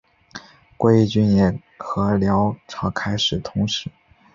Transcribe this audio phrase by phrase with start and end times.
[0.77, 3.91] 归义军也和辽朝开始通使。